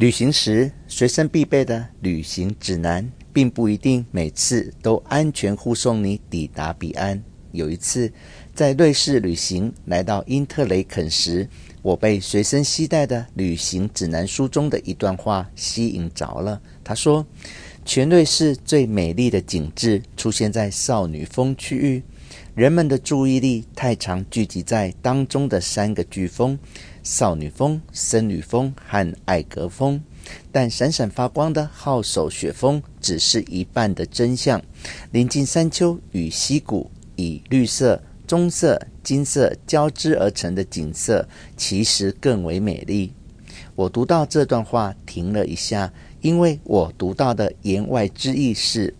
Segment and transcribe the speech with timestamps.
[0.00, 7.22] 旅行时随身必备的旅行指南，并不一定每次都安全护送你抵达彼岸。
[7.52, 8.10] 有一次，
[8.54, 11.46] 在瑞士旅行，来到因特雷肯时，
[11.82, 16.58] 我被随身携带的旅行指南书中的一段话吸引着了。
[16.82, 17.26] 他说
[17.84, 22.02] ：“全瑞士最美丽的景致出现在少女峰区域，
[22.54, 26.58] 人们的注意力太常聚集在当中的三个巨峰。”
[27.02, 30.00] 少女峰、僧侣峰和爱格峰，
[30.52, 34.62] 但闪闪发光的号手雪峰只是一半的真相。
[35.10, 43.12] 临近山丘与溪谷，以绿色、棕色、金色交织而成的景色，其实更为美丽。
[43.80, 45.90] 我读到这段话，停了一下，
[46.20, 48.92] 因为我读到的言外之意是。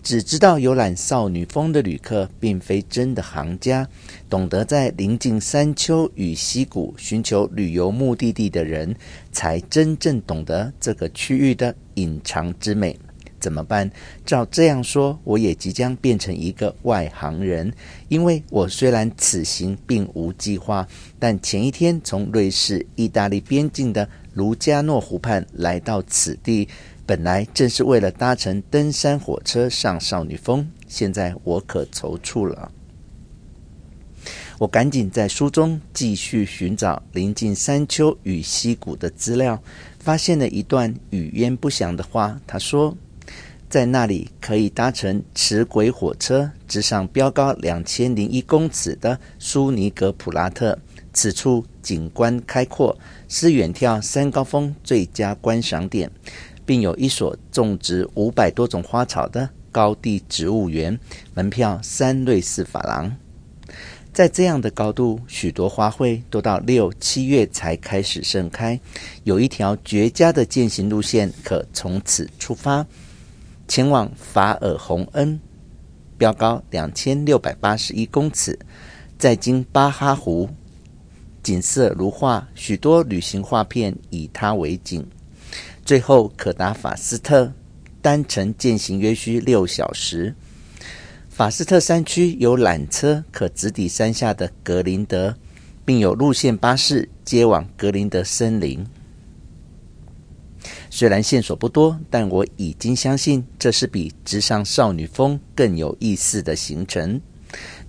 [0.00, 3.88] 只知道游览少女峰的旅客，并非真的行家。
[4.30, 8.94] 懂得在临近山丘与溪谷寻求旅游目的地的人，
[9.32, 12.96] 才真正懂得这个区域的隐藏之美。
[13.40, 13.90] 怎么办？
[14.24, 17.72] 照这样说，我也即将变成一个外行人，
[18.08, 20.86] 因为我虽然此行并无计划，
[21.18, 26.68] 但前一天从瑞士、意大利边境的卢加诺湖畔来到此地。
[27.04, 32.70] 本来正是为了搭乘登山火车上少女峰，现在我可踌躇了。
[34.58, 39.60] 我赶紧在书中继续寻找临近山丘与溪谷的资料，
[39.98, 42.40] 发现了一段语焉不详的话。
[42.46, 42.96] 他说，
[43.68, 50.78] 在那里可以搭乘齿轨火车直上标高两千零一公尺的苏尼格普拉特，
[51.18, 56.08] 此处景观开阔，是远眺三高峰最佳观赏点。
[56.64, 60.96] 并有一所种植五百多种花草的高地植物园，
[61.34, 63.16] 门票三瑞士法郎。
[64.12, 68.78] 在这样的高度，许多花卉都到六七月才开始盛开。
[69.24, 72.86] 有一条绝佳的健行路线，可从此出发，
[73.66, 75.40] 前往法尔洪恩，
[76.16, 78.56] 标高两千六百八十一公尺，
[79.18, 80.50] 在经巴哈湖，
[81.42, 85.06] 景色如画，许多旅行画片以它为景。
[85.84, 87.52] 最后可达法斯特，
[88.02, 90.34] 单程健行约需六小时。
[91.30, 95.34] 法斯特山区有缆车可直抵山下的格林德，
[95.84, 98.84] 并有路线巴士接往格林德森林。
[100.90, 107.20] 虽然线索不多，但我已经相信这是比直上少女峰更有意思的行程。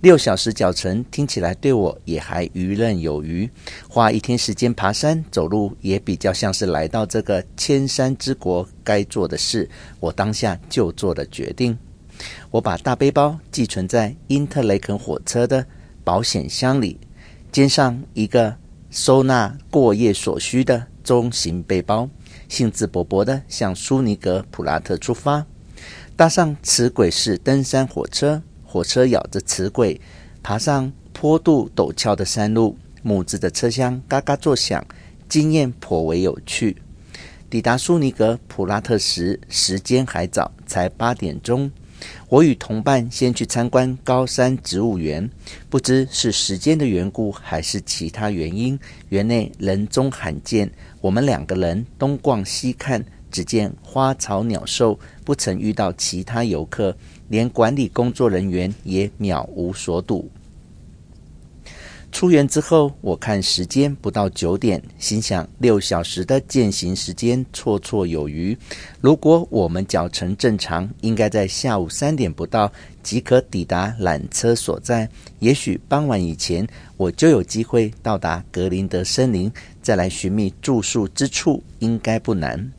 [0.00, 3.48] 六小时脚程听起来对我也还游刃有余，
[3.88, 9.68] 花一天时间爬山走路也比较像是来到这个千山之国该做的事。
[9.98, 11.78] 我当下就做了决定，
[12.50, 15.66] 我把大背包寄存在因特雷肯火车的
[16.02, 16.98] 保险箱里，
[17.52, 18.56] 肩上一个
[18.90, 22.08] 收纳过夜所需的中型背包，
[22.48, 25.44] 兴致勃勃地向苏尼格普拉特出发，
[26.16, 28.42] 搭上齿轨式登山火车。
[28.72, 30.00] 火车咬着磁轨，
[30.44, 34.86] 爬上坡度陡峭的山路，木质的车厢嘎嘎作响，
[35.28, 36.76] 经验颇为有趣。
[37.50, 41.68] 抵达苏尼格普拉特时，时间还早，才八点钟。
[42.28, 45.28] 我与同伴先去参观高山植物园，
[45.68, 50.70] 不知是时间的缘故还是其他原因，园内人踪罕见。
[51.00, 56.96] 我们两个人东逛西看，只见花草鸟兽，不曾遇到其他游客。
[57.30, 60.28] 连管理工作人员也渺无所睹。
[62.12, 68.58] 出园之后，我看时间不到九点，心想六小时的践行时间绰绰有余。
[69.00, 72.70] 如果我们脚程正常，应该在下午三点不到
[73.00, 75.08] 即可抵达缆车所在。
[75.38, 79.48] 也许傍晚以前，我就有机会到达格林德森林，
[79.80, 82.72] 再来寻觅住宿之处，应该不难。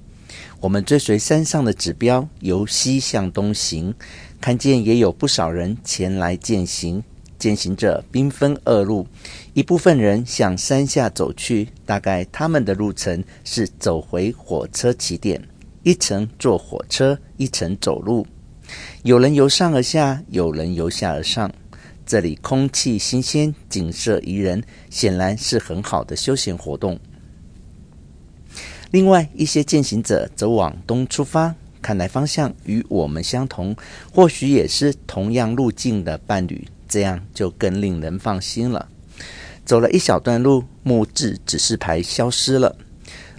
[0.59, 3.93] 我们追随山上的指标，由西向东行。
[4.41, 7.03] 看见也有不少人前来践行，
[7.37, 9.05] 践行者兵分二路，
[9.53, 15.47] 一部分人向山下走去，大概他们的路程是走回火车起点，
[15.83, 18.25] 一层坐火车，一层走路。
[19.03, 21.51] 有人由上而下，有人由下而上。
[22.03, 26.99] 这里空气新鲜，景色宜人，显然是很好的休闲活动。
[28.89, 31.55] 另外一些践行者则往东出发。
[31.81, 33.75] 看来方向与我们相同，
[34.13, 38.87] 或许也是同样路径的伴侣，这样就更令人放心了。
[39.65, 42.75] 走了一小段路，木质指示牌消失了，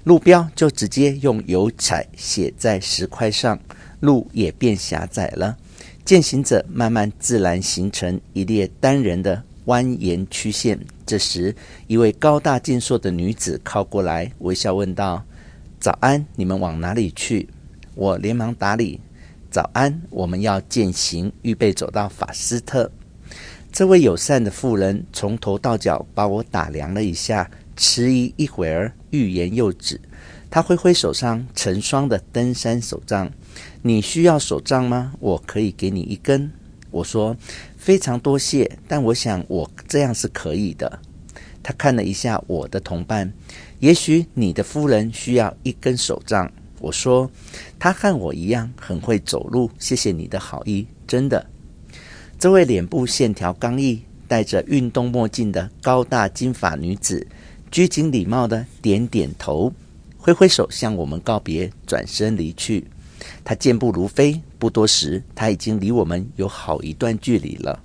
[0.05, 3.59] 路标就直接用油彩写在石块上，
[4.01, 5.57] 路也变狭窄了。
[6.05, 10.79] 践行者慢慢自然形成一列单人的蜿蜒曲线。
[11.07, 11.55] 这时，
[11.87, 15.25] 一位高大健硕的女子靠过来，微笑问道。
[15.79, 17.49] 早安，你们往哪里去？”
[17.95, 19.01] 我连忙答礼
[19.51, 22.91] ：“早安，我们要践行，预备走到法斯特。”
[23.73, 30.01] 这位友善的妇人从头到脚把我打量了一下，迟疑一会儿，欲言又止。
[30.51, 33.31] 她挥挥手上成双的登山手杖
[33.81, 35.15] ：“你需要手杖吗？
[35.21, 36.53] 我可以给你一根。”
[36.91, 37.35] 我说
[37.79, 40.99] ：“非常多谢，但我想我这样是可以的。”
[41.63, 43.33] 他看了一下我的同伴，
[43.79, 46.53] 也许你的夫人需要一根手杖。
[46.83, 47.31] 我说
[47.79, 51.47] ：“她和我一样很会走路，谢谢你的好意，真的。”
[52.41, 57.25] 这位脸部线条刚毅、戴着运动墨镜的高大金发女子，
[57.71, 59.73] 拘谨礼貌的点点头，
[60.19, 62.85] 挥挥手向我们告别，转身离去。
[63.45, 67.81] 她健步如飞，不多时，她已经离我们有好一段距离了。